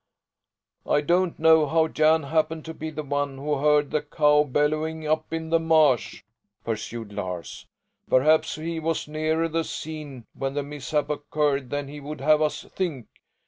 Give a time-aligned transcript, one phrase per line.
[0.87, 5.05] "I don't know how Jan happened to be the one who heard the cow bellowing
[5.05, 6.23] up in the marsh,"
[6.63, 7.67] pursued Lars.
[8.09, 12.63] "Perhaps he was nearer the scene when the mishap occurred than he would have us
[12.63, 13.09] think.